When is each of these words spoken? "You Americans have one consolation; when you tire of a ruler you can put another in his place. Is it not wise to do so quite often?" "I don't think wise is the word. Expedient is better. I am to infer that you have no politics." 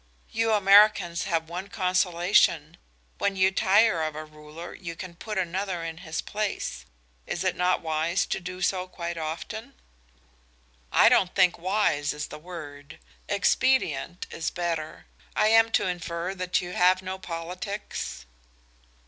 "You 0.31 0.53
Americans 0.53 1.25
have 1.25 1.47
one 1.47 1.67
consolation; 1.67 2.77
when 3.19 3.35
you 3.35 3.51
tire 3.51 4.01
of 4.01 4.15
a 4.15 4.25
ruler 4.25 4.73
you 4.73 4.95
can 4.95 5.13
put 5.13 5.37
another 5.37 5.83
in 5.83 5.97
his 5.99 6.21
place. 6.21 6.87
Is 7.27 7.43
it 7.43 7.55
not 7.55 7.83
wise 7.83 8.25
to 8.25 8.39
do 8.39 8.63
so 8.63 8.87
quite 8.87 9.15
often?" 9.15 9.75
"I 10.91 11.07
don't 11.07 11.35
think 11.35 11.59
wise 11.59 12.13
is 12.13 12.29
the 12.29 12.39
word. 12.39 12.97
Expedient 13.29 14.25
is 14.31 14.49
better. 14.49 15.05
I 15.35 15.49
am 15.49 15.69
to 15.73 15.85
infer 15.85 16.33
that 16.33 16.61
you 16.61 16.71
have 16.71 17.03
no 17.03 17.19
politics." 17.19 18.25